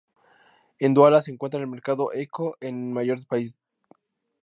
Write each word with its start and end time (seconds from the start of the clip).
En 0.79 0.95
Duala 0.95 1.21
se 1.21 1.29
encuentra 1.29 1.59
el 1.59 1.67
mercado 1.67 2.11
Eko, 2.11 2.57
el 2.59 2.73
mayor 2.73 3.17
del 3.19 3.27
país. 3.27 3.55